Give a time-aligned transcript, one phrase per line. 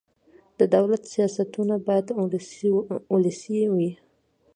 [0.59, 2.07] د دولت سیاستونه باید
[3.11, 3.91] ولسي وي